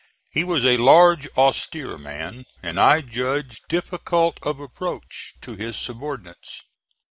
[0.31, 6.63] He was a large, austere man, and I judge difficult of approach to his subordinates.